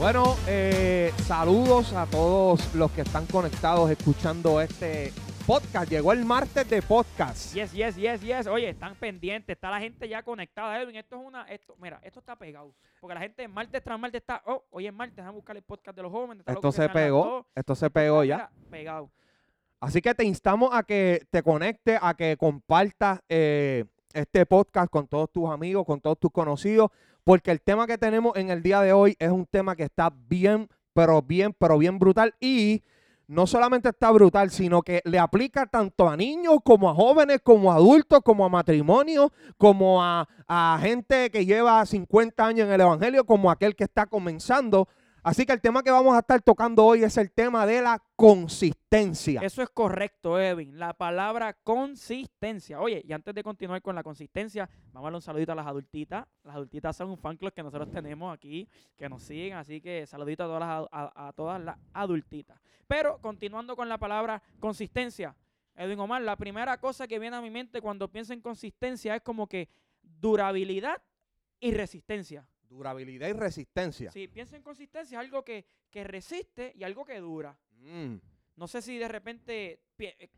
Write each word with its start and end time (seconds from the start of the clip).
Bueno, 0.00 0.34
eh, 0.48 1.12
saludos 1.26 1.92
a 1.92 2.06
todos 2.06 2.74
los 2.74 2.90
que 2.92 3.02
están 3.02 3.26
conectados 3.26 3.90
escuchando 3.90 4.58
este 4.58 5.12
podcast. 5.46 5.90
Llegó 5.90 6.12
el 6.12 6.24
martes 6.24 6.70
de 6.70 6.80
podcast. 6.80 7.52
Yes, 7.52 7.72
yes, 7.72 7.96
yes, 7.96 8.22
yes. 8.22 8.46
Oye, 8.46 8.70
están 8.70 8.94
pendientes, 8.94 9.54
está 9.54 9.68
la 9.68 9.78
gente 9.78 10.08
ya 10.08 10.22
conectada. 10.22 10.80
Edwin, 10.80 10.96
esto 10.96 11.16
es 11.16 11.22
una, 11.22 11.42
esto, 11.42 11.76
mira, 11.78 12.00
esto 12.02 12.20
está 12.20 12.34
pegado. 12.34 12.74
Porque 12.98 13.12
la 13.12 13.20
gente 13.20 13.46
martes 13.46 13.84
tras 13.84 14.00
martes 14.00 14.22
está, 14.22 14.42
oh, 14.46 14.64
hoy 14.70 14.86
es 14.86 14.92
martes, 14.94 15.16
déjame 15.16 15.36
buscar 15.36 15.54
el 15.54 15.62
podcast 15.62 15.94
de 15.94 16.02
los 16.02 16.10
jóvenes. 16.10 16.44
Esto 16.46 16.72
se 16.72 16.88
pegó, 16.88 17.46
esto 17.54 17.74
se 17.74 17.90
pegó 17.90 18.24
ya. 18.24 18.36
Mira, 18.36 18.70
Pegado. 18.70 19.10
Así 19.80 20.00
que 20.00 20.14
te 20.14 20.24
instamos 20.24 20.70
a 20.72 20.82
que 20.82 21.26
te 21.28 21.42
conectes, 21.42 21.98
a 22.00 22.14
que 22.14 22.38
compartas 22.38 23.20
eh, 23.28 23.84
este 24.14 24.46
podcast 24.46 24.90
con 24.90 25.06
todos 25.06 25.30
tus 25.30 25.50
amigos, 25.50 25.84
con 25.84 26.00
todos 26.00 26.18
tus 26.18 26.30
conocidos, 26.30 26.90
porque 27.24 27.50
el 27.50 27.60
tema 27.60 27.86
que 27.86 27.98
tenemos 27.98 28.36
en 28.36 28.50
el 28.50 28.62
día 28.62 28.80
de 28.80 28.92
hoy 28.92 29.16
es 29.18 29.30
un 29.30 29.46
tema 29.46 29.76
que 29.76 29.84
está 29.84 30.12
bien, 30.28 30.68
pero 30.92 31.22
bien, 31.22 31.54
pero 31.58 31.78
bien 31.78 31.98
brutal 31.98 32.34
y 32.40 32.82
no 33.30 33.46
solamente 33.46 33.90
está 33.90 34.10
brutal, 34.10 34.50
sino 34.50 34.82
que 34.82 35.02
le 35.04 35.20
aplica 35.20 35.64
tanto 35.66 36.08
a 36.08 36.16
niños 36.16 36.58
como 36.64 36.90
a 36.90 36.94
jóvenes, 36.94 37.38
como 37.44 37.70
a 37.70 37.76
adultos, 37.76 38.20
como 38.24 38.44
a 38.44 38.48
matrimonios, 38.48 39.30
como 39.56 40.02
a, 40.02 40.28
a 40.48 40.78
gente 40.82 41.30
que 41.30 41.46
lleva 41.46 41.86
50 41.86 42.44
años 42.44 42.66
en 42.66 42.72
el 42.72 42.80
Evangelio, 42.80 43.24
como 43.24 43.48
aquel 43.48 43.76
que 43.76 43.84
está 43.84 44.06
comenzando. 44.06 44.88
Así 45.22 45.44
que 45.44 45.52
el 45.52 45.60
tema 45.60 45.82
que 45.82 45.90
vamos 45.90 46.14
a 46.14 46.20
estar 46.20 46.40
tocando 46.40 46.84
hoy 46.84 47.04
es 47.04 47.16
el 47.18 47.30
tema 47.30 47.66
de 47.66 47.82
la 47.82 48.02
consistencia. 48.16 49.42
Eso 49.42 49.62
es 49.62 49.68
correcto, 49.68 50.40
Edwin. 50.40 50.78
La 50.78 50.94
palabra 50.94 51.52
consistencia. 51.52 52.80
Oye, 52.80 53.02
y 53.06 53.12
antes 53.12 53.34
de 53.34 53.42
continuar 53.42 53.82
con 53.82 53.94
la 53.94 54.02
consistencia, 54.02 54.68
vamos 54.92 55.02
a 55.02 55.02
darle 55.04 55.16
un 55.16 55.22
saludito 55.22 55.52
a 55.52 55.54
las 55.54 55.66
adultitas. 55.66 56.26
Las 56.42 56.56
adultitas 56.56 56.96
son 56.96 57.10
un 57.10 57.18
fan 57.18 57.36
club 57.36 57.52
que 57.52 57.62
nosotros 57.62 57.90
tenemos 57.90 58.32
aquí, 58.32 58.66
que 58.96 59.08
nos 59.10 59.22
siguen, 59.22 59.58
así 59.58 59.80
que 59.82 60.06
saludito 60.06 60.44
a 60.44 60.46
todas 60.46 60.60
las, 60.60 60.88
a, 60.90 61.28
a 61.28 61.32
todas 61.34 61.60
las 61.60 61.76
adultitas. 61.92 62.58
Pero 62.86 63.18
continuando 63.20 63.76
con 63.76 63.88
la 63.88 63.98
palabra 63.98 64.42
consistencia, 64.58 65.36
Edwin 65.76 66.00
Omar, 66.00 66.22
la 66.22 66.36
primera 66.36 66.78
cosa 66.78 67.06
que 67.06 67.18
viene 67.18 67.36
a 67.36 67.42
mi 67.42 67.50
mente 67.50 67.80
cuando 67.82 68.08
pienso 68.08 68.32
en 68.32 68.40
consistencia 68.40 69.16
es 69.16 69.22
como 69.22 69.46
que 69.46 69.68
durabilidad 70.02 71.00
y 71.60 71.72
resistencia. 71.72 72.46
Durabilidad 72.70 73.28
y 73.28 73.32
resistencia. 73.32 74.10
Si 74.12 74.28
pienso 74.28 74.54
en 74.56 74.62
consistencia, 74.62 75.18
es 75.18 75.24
algo 75.26 75.44
que, 75.44 75.66
que 75.90 76.04
resiste 76.04 76.72
y 76.76 76.84
algo 76.84 77.04
que 77.04 77.18
dura. 77.18 77.58
Mm, 77.80 78.14
No 78.56 78.66
sé 78.68 78.80
si 78.80 78.96
de 78.96 79.08
repente 79.08 79.80
pi- 79.96 80.06
eh, 80.06 80.30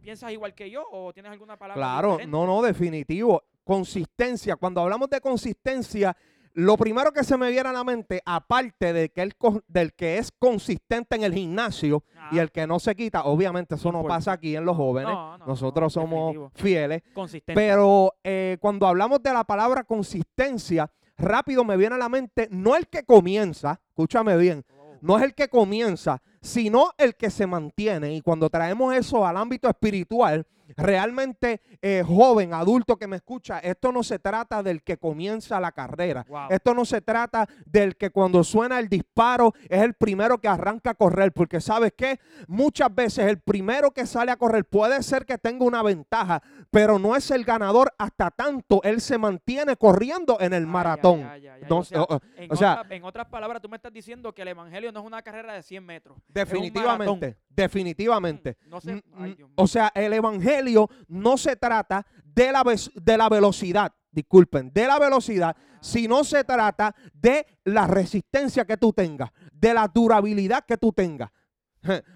piensas 0.00 0.30
igual 0.32 0.54
que 0.54 0.70
yo 0.70 0.84
o 0.90 1.12
tienes 1.12 1.32
alguna 1.32 1.56
palabra. 1.58 1.80
Claro, 1.80 2.08
diferente. 2.12 2.30
no, 2.30 2.46
no, 2.46 2.62
definitivo. 2.62 3.42
Consistencia. 3.64 4.56
Cuando 4.56 4.80
hablamos 4.80 5.08
de 5.10 5.20
consistencia, 5.20 6.16
lo 6.54 6.76
primero 6.76 7.12
que 7.12 7.24
se 7.24 7.36
me 7.36 7.50
viene 7.50 7.68
a 7.70 7.72
la 7.72 7.82
mente, 7.82 8.20
aparte 8.26 8.92
de 8.92 9.08
que 9.10 9.22
el, 9.22 9.34
del 9.66 9.94
que 9.94 10.18
es 10.18 10.30
consistente 10.30 11.16
en 11.16 11.24
el 11.24 11.32
gimnasio 11.34 12.04
y 12.30 12.38
Ah, 12.38 12.42
el 12.42 12.50
que 12.52 12.66
no 12.66 12.78
se 12.78 12.94
quita, 12.94 13.24
obviamente 13.24 13.74
eso 13.74 13.90
no 13.90 14.04
pasa 14.04 14.32
aquí 14.32 14.54
en 14.54 14.64
los 14.64 14.76
jóvenes. 14.76 15.12
no, 15.12 15.38
no, 15.38 15.46
Nosotros 15.46 15.84
no, 15.96 16.02
somos 16.02 16.18
definitivo. 16.34 16.52
fieles. 16.54 17.02
consistente. 17.14 17.54
Pero 17.54 18.14
eh, 18.22 18.56
cuando 18.60 18.86
hablamos 18.86 19.22
de 19.22 19.32
la 19.32 19.44
palabra 19.44 19.82
consistencia, 19.84 20.90
rápido 21.16 21.64
me 21.64 21.76
viene 21.76 21.94
a 21.94 21.98
la 21.98 22.08
mente 22.08 22.48
no 22.50 22.76
el 22.76 22.88
que 22.88 23.04
comienza, 23.04 23.80
escúchame 23.88 24.36
bien, 24.36 24.64
no 25.00 25.18
es 25.18 25.24
el 25.24 25.34
que 25.34 25.48
comienza, 25.48 26.22
sino 26.42 26.90
el 26.98 27.14
que 27.14 27.30
se 27.30 27.46
mantiene. 27.46 28.12
Y 28.14 28.20
cuando 28.20 28.50
traemos 28.50 28.94
eso 28.94 29.26
al 29.26 29.36
ámbito 29.38 29.68
espiritual, 29.68 30.46
realmente 30.76 31.60
eh, 31.82 32.02
joven, 32.06 32.54
adulto 32.54 32.96
que 32.96 33.06
me 33.06 33.16
escucha, 33.16 33.58
esto 33.58 33.92
no 33.92 34.02
se 34.02 34.18
trata 34.18 34.62
del 34.62 34.82
que 34.82 34.96
comienza 34.96 35.60
la 35.60 35.72
carrera. 35.72 36.24
wow. 36.28 36.46
Esto 36.50 36.72
no 36.74 36.84
se 36.86 37.00
trata 37.02 37.46
del 37.66 37.96
que 37.96 38.10
cuando 38.10 38.42
suena 38.42 38.78
el 38.78 38.88
disparo 38.88 39.52
es 39.68 39.82
el 39.82 39.92
primero 39.94 40.38
que 40.38 40.48
arranca 40.48 40.90
a 40.90 40.94
correr, 40.94 41.32
porque 41.32 41.60
sabes 41.60 41.92
que 41.96 42.18
muchas 42.48 42.94
veces 42.94 43.26
el 43.26 43.38
primero 43.38 43.90
que 43.90 44.06
sale 44.06 44.32
a 44.32 44.36
correr 44.36 44.64
puede 44.64 45.02
ser 45.02 45.26
que 45.26 45.36
tenga 45.38 45.64
una 45.64 45.82
ventaja, 45.82 46.42
pero 46.70 46.98
no 46.98 47.16
es 47.16 47.30
el 47.30 47.44
ganador 47.44 47.92
hasta 47.98 48.30
tanto 48.30 48.80
él 48.82 49.00
se 49.00 49.18
mantiene 49.18 49.76
corriendo 49.76 50.38
en 50.40 50.52
el 50.54 50.64
Ay, 50.64 50.68
maratón. 50.70 51.20
ay, 51.24 51.26
ay, 51.26 51.46
ay, 51.48 51.60
ay. 51.62 51.66
No 51.68 51.78
o, 51.78 51.84
sea, 51.84 52.02
o- 52.02 52.14
o- 52.16 52.20
en, 52.36 52.50
o 52.52 52.56
sea- 52.56 52.80
otra- 52.80 52.96
en 52.96 53.04
otras 53.04 53.26
palabras, 53.26 53.60
tú 53.60 53.68
me 53.68 53.76
estás 53.76 53.92
diciendo 53.92 54.32
que 54.32 54.42
el 54.42 54.48
evangelio 54.48 54.90
no 54.90 55.00
es 55.00 55.06
una 55.06 55.20
carrera 55.22 55.52
de 55.52 55.62
100 55.62 55.84
metros. 55.84 56.16
Definitivamente, 56.32 57.38
definitivamente. 57.48 58.56
Mm, 58.64 58.70
No 58.70 58.80
sé. 58.80 58.94
Mm, 58.94 59.02
ay, 59.16 59.36
mm. 59.38 59.52
O 59.56 59.66
sea, 59.66 59.92
el 59.94 60.12
evangelio 60.12 60.88
no 61.08 61.36
se 61.36 61.56
trata 61.56 62.06
de 62.24 62.52
la, 62.52 62.64
de 62.94 63.16
la 63.16 63.28
velocidad, 63.28 63.92
disculpen, 64.10 64.72
de 64.72 64.86
la 64.86 64.98
velocidad, 64.98 65.56
sino 65.80 66.24
se 66.24 66.44
trata 66.44 66.94
de 67.12 67.46
la 67.64 67.86
resistencia 67.86 68.64
que 68.64 68.76
tú 68.76 68.92
tengas, 68.92 69.30
de 69.52 69.74
la 69.74 69.88
durabilidad 69.88 70.64
que 70.64 70.76
tú 70.76 70.92
tengas. 70.92 71.30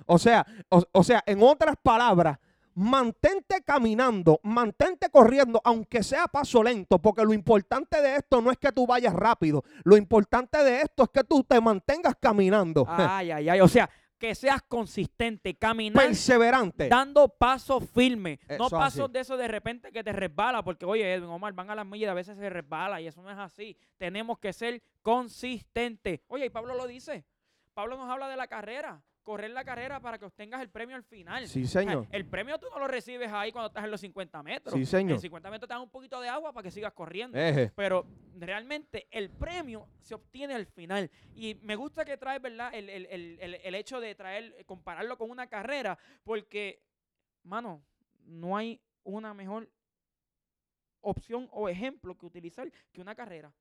O 0.07 0.19
sea, 0.19 0.47
o, 0.69 0.83
o 0.93 1.03
sea, 1.03 1.23
en 1.27 1.43
otras 1.43 1.75
palabras, 1.83 2.39
mantente 2.77 3.63
caminando, 3.65 4.39
mantente 4.45 5.09
corriendo, 5.11 5.61
aunque 5.65 6.03
sea 6.03 6.27
paso 6.27 6.63
lento, 6.63 7.01
porque 7.01 7.25
lo 7.25 7.33
importante 7.33 8.01
de 8.03 8.17
esto 8.17 8.41
no 8.43 8.51
es 8.53 8.59
que 8.59 8.71
tú 8.71 8.87
vayas 8.87 9.15
rápido, 9.15 9.65
lo 9.83 9.97
importante 9.97 10.63
de 10.63 10.83
esto 10.83 11.05
es 11.05 11.09
que 11.09 11.25
tú 11.25 11.43
te 11.43 11.61
mantengas 11.61 12.15
caminando, 12.21 12.85
Ay, 12.87 13.31
ay, 13.31 13.49
ay. 13.49 13.61
O 13.61 13.69
sea, 13.69 13.89
que 14.19 14.35
seas 14.35 14.63
consistente, 14.63 15.55
caminar 15.57 16.05
perseverante. 16.07 16.89
dando 16.89 17.29
pasos 17.29 17.89
firmes, 17.91 18.39
no 18.49 18.67
Eso 18.67 18.71
pasos 18.71 19.05
así. 19.05 19.13
de 19.13 19.21
eso 19.21 19.37
de 19.37 19.49
repente 19.49 19.93
que 19.93 20.03
te 20.03 20.13
resbala, 20.13 20.63
porque 20.63 20.85
oye, 20.87 21.13
Edwin 21.15 21.29
Omar, 21.31 21.53
van 21.53 21.71
a 21.71 21.75
las 21.75 21.87
millas 21.87 22.07
y 22.09 22.11
a 22.11 22.15
veces 22.15 22.39
se 22.39 22.49
resbala 22.49 23.01
y 23.01 23.07
eso 23.07 23.23
no 23.23 23.31
es 23.31 23.39
así. 23.39 23.77
Tenemos 23.99 24.39
que 24.39 24.53
ser 24.53 24.83
consistentes. 25.03 26.21
Oye, 26.29 26.47
y 26.47 26.51
Pablo 26.51 26.75
lo 26.75 26.87
dice. 26.87 27.25
Pablo 27.75 27.97
nos 27.99 28.09
habla 28.11 28.29
de 28.29 28.37
la 28.37 28.47
carrera, 28.47 29.03
correr 29.27 29.51
la 29.51 29.65
carrera 29.65 29.99
para 29.99 30.19
que 30.19 30.25
obtengas 30.25 30.61
el 30.63 30.71
premio 30.71 30.95
al 30.95 31.03
final. 31.03 31.49
Sí, 31.49 31.65
O 31.65 31.67
sea, 31.67 31.83
señor. 31.83 32.07
El 32.13 32.25
premio 32.27 32.59
tú 32.61 32.69
no 32.71 32.79
lo 32.79 32.87
recibes 32.87 33.29
ahí 33.33 33.51
cuando 33.51 33.67
estás 33.67 33.83
en 33.85 33.91
los 33.91 34.01
50 34.01 34.41
metros. 34.45 34.73
Sí, 34.73 34.87
señor. 34.87 35.17
En 35.17 35.21
50 35.21 35.51
metros 35.51 35.67
te 35.69 35.75
dan 35.75 35.83
un 35.83 35.91
poquito 35.91 36.21
de 36.21 36.29
agua 36.29 36.53
para 36.53 36.63
que 36.63 36.71
sigas 36.71 36.93
corriendo. 36.93 37.37
Eje. 37.37 37.73
Pero 37.75 38.07
realmente 38.39 39.09
el 39.11 39.29
premio 39.31 39.89
se 40.01 40.15
obtiene 40.15 40.55
al 40.55 40.67
final. 40.67 41.11
Y 41.35 41.57
me 41.57 41.75
gusta 41.75 42.05
que 42.05 42.17
traes, 42.17 42.41
¿verdad? 42.41 42.73
El, 42.73 42.89
el- 42.89 43.07
el- 43.07 43.39
el- 43.41 43.55
el 43.57 43.75
hecho 43.75 43.99
de 44.01 44.15
traer, 44.15 44.65
compararlo 44.65 45.19
con 45.19 45.29
una 45.29 45.49
carrera, 45.49 45.99
porque, 46.23 46.85
mano, 47.43 47.83
no 48.27 48.57
hay 48.57 48.81
una 49.03 49.35
mejor 49.35 49.69
opción 51.01 51.49
o 51.51 51.69
ejemplo 51.69 52.17
que 52.17 52.27
utilizar 52.27 52.71
que 52.93 53.01
una 53.01 53.17
carrera. 53.17 53.53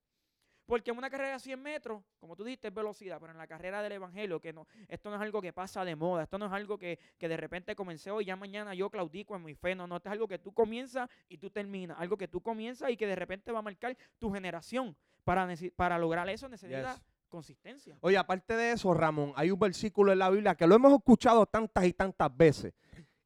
Porque 0.66 0.92
en 0.92 0.98
una 0.98 1.10
carrera 1.10 1.34
de 1.34 1.40
100 1.40 1.62
metros, 1.62 2.04
como 2.20 2.36
tú 2.36 2.44
dijiste, 2.44 2.70
es 2.70 2.74
velocidad, 2.74 3.18
pero 3.20 3.32
en 3.32 3.38
la 3.38 3.46
carrera 3.48 3.82
del 3.84 3.92
Evangelio, 3.94 4.40
que 4.40 4.52
no, 4.52 4.68
esto 4.88 5.10
no 5.10 5.16
es 5.16 5.22
algo 5.22 5.42
que 5.42 5.54
pasa 5.54 5.86
de 5.86 5.96
moda, 5.96 6.24
esto 6.24 6.38
no 6.40 6.48
es 6.48 6.52
algo 6.52 6.78
que, 6.78 6.98
que 7.20 7.28
de 7.30 7.38
repente 7.38 7.76
comencé 7.76 8.10
hoy, 8.10 8.26
ya 8.26 8.36
mañana 8.36 8.74
yo 8.74 8.90
claudico 8.90 9.36
en 9.36 9.44
mi 9.44 9.54
fe, 9.54 9.76
no, 9.76 9.86
no, 9.86 9.98
esto 9.98 10.10
es 10.10 10.14
algo 10.14 10.28
que 10.28 10.40
tú 10.40 10.54
comienzas 10.54 11.08
y 11.30 11.38
tú 11.38 11.50
terminas, 11.52 11.98
algo 12.00 12.18
que 12.18 12.28
tú 12.28 12.42
comienzas 12.42 12.90
y 12.90 12.98
que 12.98 13.06
de 13.06 13.16
repente 13.16 13.52
va 13.52 13.60
a 13.60 13.62
marcar 13.62 13.96
tu 14.18 14.32
generación. 14.34 14.96
Para, 15.24 15.48
para 15.76 15.98
lograr 15.98 16.30
eso 16.30 16.48
necesitas 16.48 16.98
Yes. 16.98 17.06
consistencia. 17.30 17.98
Oye, 18.02 18.18
aparte 18.18 18.56
de 18.56 18.72
eso, 18.72 18.94
Ramón, 18.94 19.34
hay 19.36 19.52
un 19.52 19.60
versículo 19.60 20.12
en 20.14 20.20
la 20.20 20.30
Biblia 20.30 20.56
que 20.56 20.66
lo 20.68 20.76
hemos 20.76 20.94
escuchado 20.94 21.46
tantas 21.46 21.86
y 21.86 21.94
tantas 21.94 22.36
veces 22.36 22.74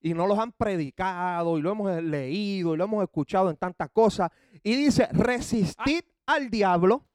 y 0.01 0.13
no 0.13 0.25
los 0.27 0.39
han 0.39 0.51
predicado 0.53 1.57
y 1.57 1.61
lo 1.61 1.71
hemos 1.71 2.01
leído 2.03 2.73
y 2.73 2.77
lo 2.77 2.83
hemos 2.85 3.03
escuchado 3.03 3.49
en 3.49 3.57
tantas 3.57 3.89
cosas 3.91 4.29
y 4.63 4.75
dice, 4.75 5.07
resistid 5.11 6.01
al 6.25 6.49
diablo 6.49 7.05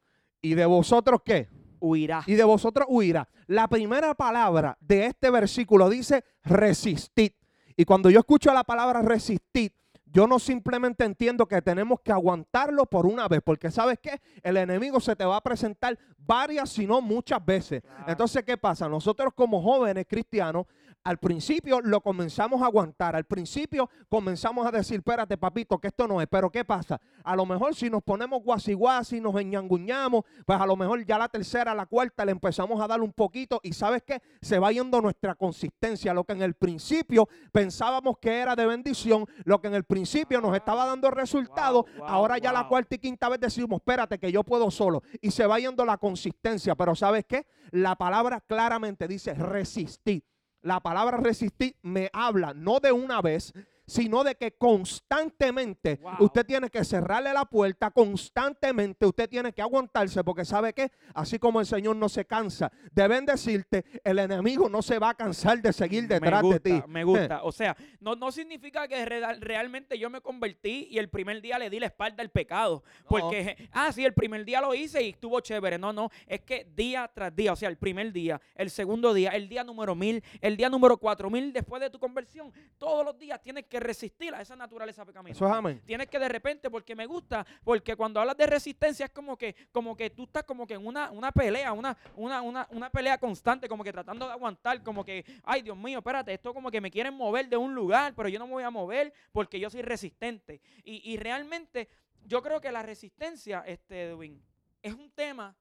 y 0.45 0.53
de 0.53 0.67
vosotros 0.67 1.21
qué? 1.25 1.49
Huirá. 1.79 2.23
Y 2.27 2.35
de 2.35 2.43
vosotros 2.43 2.85
huirá. 2.87 3.27
La 3.47 3.67
primera 3.67 4.13
palabra 4.13 4.77
de 4.79 5.07
este 5.07 5.31
versículo 5.31 5.89
dice 5.89 6.23
resistid. 6.43 7.31
Y 7.75 7.83
cuando 7.83 8.11
yo 8.11 8.19
escucho 8.19 8.53
la 8.53 8.63
palabra 8.63 9.01
resistid, 9.01 9.71
yo 10.05 10.27
no 10.27 10.37
simplemente 10.37 11.03
entiendo 11.03 11.47
que 11.47 11.63
tenemos 11.63 11.99
que 12.01 12.11
aguantarlo 12.11 12.85
por 12.85 13.07
una 13.07 13.27
vez, 13.27 13.41
porque 13.43 13.71
sabes 13.71 13.97
qué, 13.99 14.21
el 14.43 14.57
enemigo 14.57 14.99
se 14.99 15.15
te 15.15 15.25
va 15.25 15.37
a 15.37 15.41
presentar 15.41 15.97
varias, 16.15 16.69
si 16.69 16.85
no 16.85 17.01
muchas 17.01 17.43
veces. 17.43 17.81
Claro. 17.81 18.03
Entonces, 18.07 18.43
¿qué 18.43 18.55
pasa? 18.55 18.87
Nosotros 18.87 19.33
como 19.35 19.63
jóvenes 19.63 20.05
cristianos, 20.07 20.67
al 21.05 21.19
principio 21.19 21.81
lo 21.81 22.01
comenzamos 22.01 22.63
a 22.63 22.65
aguantar, 22.65 23.15
al 23.15 23.25
principio 23.25 23.89
comenzamos 24.09 24.65
a 24.65 24.71
decir, 24.71 24.97
espérate 24.97 25.37
papito, 25.37 25.77
que 25.77 25.89
esto 25.89 26.07
no 26.07 26.19
es, 26.19 26.27
pero 26.27 26.49
¿qué 26.49 26.65
pasa? 26.65 26.99
A 27.23 27.35
lo 27.35 27.45
mejor 27.45 27.75
si 27.75 27.91
nos 27.91 28.01
ponemos 28.01 28.43
guasi 28.43 28.73
guasi, 28.73 29.21
nos 29.21 29.39
enñanguñamos, 29.39 30.23
pues 30.47 30.59
a 30.59 30.65
lo 30.65 30.75
mejor 30.75 31.05
ya 31.05 31.19
la 31.19 31.29
tercera, 31.29 31.75
la 31.75 31.85
cuarta 31.85 32.25
le 32.25 32.31
empezamos 32.31 32.81
a 32.81 32.87
dar 32.87 33.01
un 33.01 33.13
poquito 33.13 33.59
y 33.61 33.73
¿sabes 33.73 34.01
qué? 34.01 34.19
Se 34.41 34.57
va 34.57 34.71
yendo 34.71 34.99
nuestra 34.99 35.35
consistencia, 35.35 36.11
lo 36.11 36.23
que 36.23 36.33
en 36.33 36.41
el 36.41 36.55
principio 36.55 37.29
pensábamos 37.51 38.17
que 38.17 38.39
era 38.39 38.55
de 38.55 38.65
bendición, 38.65 39.27
lo 39.43 39.61
que 39.61 39.67
en 39.67 39.75
el 39.75 39.83
principio 39.83 40.41
nos 40.41 40.55
estaba 40.55 40.87
dando 40.87 41.11
resultados, 41.11 41.85
Wow, 41.85 41.99
wow, 41.99 42.07
ahora 42.07 42.39
ya 42.39 42.51
la 42.51 42.67
cuarta 42.67 42.95
y 42.95 42.97
quinta 42.97 43.29
vez 43.29 43.39
decimos, 43.39 43.77
espérate 43.77 44.17
que 44.17 44.31
yo 44.31 44.43
puedo 44.43 44.71
solo 44.71 45.03
y 45.21 45.29
se 45.29 45.45
va 45.45 45.59
yendo 45.59 45.85
la 45.85 45.97
consistencia, 45.97 46.73
pero 46.73 46.95
¿sabes 46.95 47.25
qué? 47.25 47.45
La 47.69 47.95
palabra 47.95 48.41
claramente 48.41 49.07
dice 49.07 49.35
resistir. 49.35 50.23
La 50.65 50.79
palabra 50.79 51.17
resistir 51.17 51.75
me 51.83 52.09
habla 52.11 52.55
no 52.55 52.79
de 52.79 52.91
una 52.91 53.21
vez, 53.21 53.53
sino 53.85 54.23
de 54.23 54.35
que 54.35 54.51
constantemente 54.53 55.99
Wow. 56.01 56.13
usted 56.19 56.45
tiene 56.45 56.69
que 56.69 56.83
cerrarle 56.83 57.33
la 57.33 57.45
puerta, 57.45 57.91
constantemente 57.91 59.05
usted 59.05 59.29
tiene 59.29 59.53
que 59.53 59.61
aguantarse, 59.61 60.23
porque 60.23 60.45
sabe 60.45 60.73
que 60.73 60.91
así 61.13 61.39
como 61.39 61.59
el 61.59 61.65
Señor 61.65 61.95
no 61.95 62.09
se 62.09 62.25
cansa 62.25 62.71
de 62.91 63.07
bendecirte, 63.07 63.85
el 64.03 64.19
enemigo 64.19 64.69
no 64.69 64.81
se 64.81 64.99
va 64.99 65.09
a 65.09 65.13
cansar 65.13 65.61
de 65.61 65.71
seguir 65.73 66.07
detrás 66.07 66.43
de 66.43 66.59
ti. 66.59 66.81
Me 66.87 67.03
gusta. 67.03 67.43
O 67.45 67.51
sea, 67.51 67.75
no, 67.99 68.15
no 68.15 68.31
significa 68.31 68.87
que 68.87 69.05
real- 69.05 69.39
realmente 69.39 69.97
yo 69.99 70.09
me 70.09 70.19
convertí 70.21 70.87
y 70.89 70.97
el 70.97 71.09
primer 71.09 71.41
día 71.41 71.59
le 71.59 71.69
di 71.69 71.79
la 71.79 71.85
espalda 71.87 72.23
al 72.23 72.29
pecado. 72.29 72.83
Porque, 73.07 73.69
ah, 73.71 73.91
sí, 73.91 74.03
el 74.03 74.13
primer 74.13 74.45
día 74.45 74.61
lo 74.61 74.73
hice 74.73 75.03
y 75.03 75.09
estuvo 75.09 75.39
chévere. 75.41 75.77
No, 75.77 75.93
no. 75.93 76.09
Es 76.27 76.41
que 76.41 76.65
día 76.75 77.09
tras 77.13 77.35
día, 77.35 77.53
o 77.53 77.55
sea, 77.55 77.69
el 77.69 77.77
primer 77.77 78.11
día, 78.11 78.41
el 78.55 78.69
segundo 78.71 79.13
día, 79.13 79.29
el 79.31 79.47
día 79.47 79.63
número 79.63 79.93
mil, 79.95 80.23
el 80.41 80.57
día 80.57 80.69
número 80.69 80.97
cuatro 80.97 81.29
mil 81.29 81.53
después 81.53 81.81
de 81.81 81.89
tu 81.89 81.99
conversión, 81.99 82.51
todos 82.77 83.05
los 83.05 83.17
días 83.19 83.39
tienes 83.41 83.65
que 83.65 83.74
resistir 83.79 84.33
a 84.33 84.41
esa 84.41 84.55
naturaleza 84.55 85.05
pecaminosa. 85.05 85.37
Eso 85.37 85.47
es 85.47 85.51
amén. 85.53 85.81
Tienes 85.85 86.07
que 86.07 86.19
de 86.19 86.29
repente, 86.29 86.69
porque 86.69 86.95
me 86.95 87.05
gusta, 87.05 87.45
porque 87.63 87.95
cuando 87.95 88.19
hablas 88.19 88.37
de 88.37 88.45
resistencia 88.47 89.05
es 89.05 89.11
como 89.11 89.37
que, 89.37 89.55
como 89.71 89.95
que 89.95 90.09
tú 90.09 90.23
estás 90.23 90.43
como 90.43 90.65
que 90.67 90.75
en 90.75 90.85
una, 90.85 91.11
una 91.11 91.31
pelea, 91.31 91.73
una, 91.73 91.97
una, 92.15 92.41
una, 92.41 92.67
una 92.71 92.89
pelea 92.89 93.17
constante, 93.17 93.67
como 93.67 93.83
que 93.83 93.91
tratando 93.91 94.25
de 94.25 94.31
aguantar, 94.33 94.81
como 94.83 95.03
que, 95.03 95.25
ay 95.43 95.61
Dios 95.61 95.77
mío, 95.77 95.99
espérate, 95.99 96.33
esto 96.33 96.53
como 96.53 96.69
que 96.71 96.81
me 96.81 96.91
quieren 96.91 97.13
mover 97.13 97.47
de 97.49 97.57
un 97.57 97.73
lugar, 97.75 98.13
pero 98.15 98.29
yo 98.29 98.39
no 98.39 98.47
me 98.47 98.53
voy 98.53 98.63
a 98.63 98.69
mover 98.69 99.13
porque 99.31 99.59
yo 99.59 99.69
soy 99.69 99.81
resistente. 99.81 100.61
Y, 100.83 101.11
y 101.11 101.17
realmente, 101.17 101.89
yo 102.25 102.41
creo 102.41 102.59
que 102.61 102.71
la 102.71 102.81
resistencia, 102.83 103.63
este, 103.67 104.09
Edwin, 104.09 104.41
es 104.81 104.93
un 104.93 105.09
tema 105.11 105.55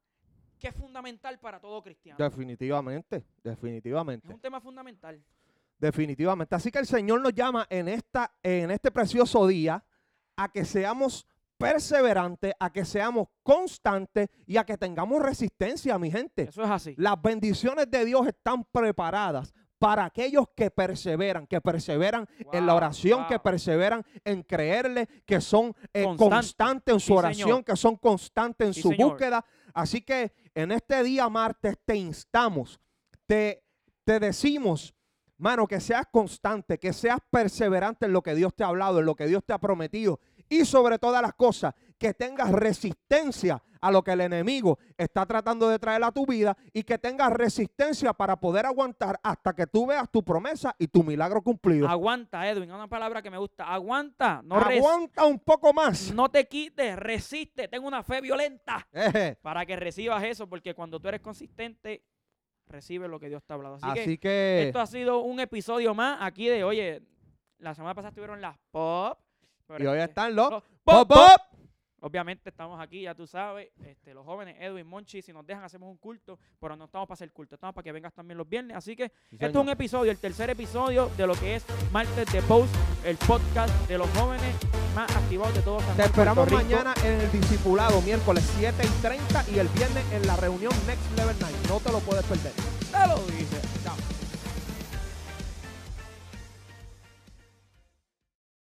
que 0.58 0.68
es 0.68 0.74
fundamental 0.74 1.38
para 1.38 1.60
todo 1.60 1.82
cristiano. 1.82 2.16
Definitivamente, 2.22 3.16
Es 3.16 3.24
definitivamente. 3.42 4.28
un 4.32 4.40
tema 4.40 4.60
fundamental. 4.60 5.22
Definitivamente. 5.78 6.54
Así 6.54 6.70
que 6.70 6.78
el 6.78 6.86
Señor 6.86 7.20
nos 7.20 7.34
llama 7.34 7.66
en, 7.68 7.88
esta, 7.88 8.32
en 8.42 8.70
este 8.70 8.90
precioso 8.90 9.46
día 9.46 9.84
a 10.36 10.50
que 10.50 10.64
seamos 10.64 11.26
perseverantes, 11.58 12.52
a 12.58 12.72
que 12.72 12.84
seamos 12.84 13.28
constantes 13.42 14.28
y 14.46 14.56
a 14.56 14.64
que 14.64 14.76
tengamos 14.76 15.22
resistencia, 15.22 15.98
mi 15.98 16.10
gente. 16.10 16.42
Eso 16.44 16.62
es 16.64 16.70
así. 16.70 16.94
Las 16.96 17.20
bendiciones 17.20 17.90
de 17.90 18.04
Dios 18.04 18.26
están 18.26 18.64
preparadas 18.64 19.52
para 19.78 20.04
aquellos 20.04 20.46
que 20.56 20.70
perseveran, 20.70 21.46
que 21.46 21.60
perseveran 21.60 22.26
en 22.52 22.64
la 22.66 22.72
Wow, 22.72 22.76
oración, 22.78 23.26
que 23.26 23.38
perseveran 23.38 24.04
en 24.24 24.42
creerle, 24.42 25.06
que 25.26 25.40
son 25.40 25.74
eh, 25.92 26.04
Constante. 26.04 26.34
constantes 26.36 26.94
en 26.94 27.00
su 27.00 27.06
Sí, 27.06 27.12
oración, 27.18 27.48
señor. 27.48 27.64
que 27.64 27.76
son 27.76 27.96
constantes 27.96 28.66
en 28.68 28.74
Sí, 28.74 28.82
su 28.82 28.88
señor. 28.90 29.10
búsqueda. 29.10 29.44
Así 29.74 30.00
que 30.00 30.32
en 30.54 30.72
este 30.72 31.02
día 31.02 31.28
martes 31.28 31.76
te 31.84 31.96
instamos, 31.96 32.80
te, 33.26 33.62
te 34.04 34.20
decimos, 34.20 34.94
mano, 35.38 35.66
que 35.66 35.80
seas 35.80 36.06
constante, 36.10 36.78
que 36.78 36.92
seas 36.92 37.18
perseverante 37.30 38.06
en 38.06 38.12
lo 38.12 38.22
que 38.22 38.34
Dios 38.34 38.54
te 38.54 38.64
ha 38.64 38.68
hablado, 38.68 39.00
en 39.00 39.06
lo 39.06 39.14
que 39.14 39.26
Dios 39.26 39.44
te 39.44 39.52
ha 39.52 39.58
prometido. 39.58 40.20
Y 40.48 40.64
sobre 40.64 40.98
todas 40.98 41.22
las 41.22 41.34
cosas, 41.34 41.74
que 41.98 42.12
tengas 42.12 42.52
resistencia 42.52 43.62
a 43.80 43.90
lo 43.90 44.02
que 44.02 44.12
el 44.12 44.22
enemigo 44.22 44.78
está 44.96 45.26
tratando 45.26 45.68
de 45.68 45.78
traer 45.78 46.02
a 46.04 46.10
tu 46.10 46.24
vida 46.26 46.56
y 46.72 46.84
que 46.84 46.96
tengas 46.96 47.30
resistencia 47.30 48.14
para 48.14 48.36
poder 48.36 48.64
aguantar 48.64 49.20
hasta 49.22 49.54
que 49.54 49.66
tú 49.66 49.86
veas 49.86 50.10
tu 50.10 50.22
promesa 50.22 50.74
y 50.78 50.88
tu 50.88 51.02
milagro 51.02 51.42
cumplido. 51.42 51.86
Aguanta, 51.86 52.48
Edwin, 52.48 52.72
una 52.72 52.88
palabra 52.88 53.20
que 53.20 53.30
me 53.30 53.36
gusta. 53.36 53.64
Aguanta, 53.64 54.40
no, 54.42 54.56
Aguanta 54.56 55.26
un 55.26 55.38
poco 55.38 55.74
más. 55.74 56.12
no 56.14 56.30
te 56.30 56.46
quites, 56.46 56.96
resiste, 56.96 57.68
ten 57.68 57.84
una 57.84 58.02
fe 58.02 58.22
violenta 58.22 58.86
para 59.42 59.66
que 59.66 59.76
recibas 59.76 60.24
eso, 60.24 60.48
porque 60.48 60.74
cuando 60.74 60.98
tú 60.98 61.08
eres 61.08 61.20
consistente, 61.20 62.02
recibes 62.66 63.08
lo 63.10 63.18
que 63.20 63.28
Dios 63.28 63.42
te 63.44 63.52
ha 63.52 63.56
hablado. 63.56 63.76
Así, 63.76 63.94
que 63.94 64.00
Así 64.00 64.18
que 64.18 64.62
esto 64.66 64.80
ha 64.80 64.86
sido 64.86 65.20
un 65.20 65.40
episodio 65.40 65.94
más 65.94 66.18
aquí 66.20 66.48
de, 66.48 66.64
oye, 66.64 67.02
la 67.58 67.74
semana 67.74 67.94
pasada 67.94 68.10
estuvieron 68.10 68.40
las 68.40 68.56
pop. 68.70 69.18
y 69.78 69.86
hoy 69.86 69.98
este- 69.98 70.04
están 70.04 70.34
los 70.34 70.50
los 70.50 70.62
pop 70.84 71.08
pop, 71.08 71.08
pop. 71.08 71.53
Obviamente 72.04 72.50
estamos 72.50 72.78
aquí, 72.78 73.00
ya 73.00 73.14
tú 73.14 73.26
sabes, 73.26 73.70
este, 73.82 74.12
los 74.12 74.26
jóvenes, 74.26 74.56
Edwin, 74.60 74.86
Monchi, 74.86 75.22
si 75.22 75.32
nos 75.32 75.46
dejan 75.46 75.64
hacemos 75.64 75.88
un 75.88 75.96
culto, 75.96 76.38
pero 76.60 76.76
no 76.76 76.84
estamos 76.84 77.08
para 77.08 77.14
hacer 77.14 77.32
culto, 77.32 77.54
estamos 77.54 77.74
para 77.74 77.82
que 77.82 77.92
vengas 77.92 78.12
también 78.12 78.36
los 78.36 78.46
viernes. 78.46 78.76
Así 78.76 78.94
que 78.94 79.04
esto 79.04 79.46
es 79.46 79.56
un 79.56 79.70
episodio, 79.70 80.10
el 80.10 80.18
tercer 80.18 80.50
episodio 80.50 81.08
de 81.16 81.26
lo 81.26 81.32
que 81.32 81.56
es 81.56 81.64
Martes 81.92 82.30
de 82.30 82.42
Post, 82.42 82.74
el 83.06 83.16
podcast 83.16 83.72
de 83.88 83.96
los 83.96 84.06
jóvenes 84.10 84.54
más 84.94 85.10
activados 85.16 85.54
de 85.54 85.62
todos. 85.62 85.82
San 85.82 85.96
Te 85.96 86.02
esperamos 86.02 86.46
Rico. 86.46 86.60
mañana 86.60 86.92
en 87.04 87.22
el 87.22 87.32
discipulado, 87.32 88.02
miércoles 88.02 88.44
7 88.58 88.82
y 88.84 89.00
30 89.00 89.50
y 89.52 89.58
el 89.60 89.68
viernes 89.68 90.12
en 90.12 90.26
la 90.26 90.36
reunión 90.36 90.74
Next 90.86 91.10
Level 91.16 91.38
Night. 91.40 91.56
No 91.70 91.80
te 91.80 91.90
lo 91.90 92.00
puedes 92.00 92.26
perder. 92.26 92.52
Te 92.52 93.08
lo 93.08 93.16
dije. 93.28 93.63